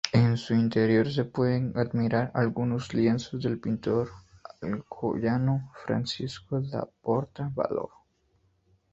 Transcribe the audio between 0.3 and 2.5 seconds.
su interior se pueden admirar